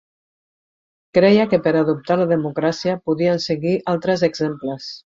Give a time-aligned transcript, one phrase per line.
[1.17, 4.93] Creia que per adoptar la democràcia podien seguir altres exemples.